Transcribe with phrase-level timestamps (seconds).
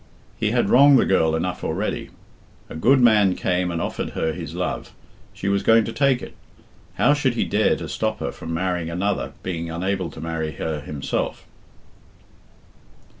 [0.35, 2.09] He had wronged the girl enough already.
[2.71, 4.93] A good man came and offered her his love.
[5.31, 6.33] She was going to take it.
[6.95, 10.79] How should he dare to stop her from marrying another, being unable to marry her
[10.79, 11.45] himself?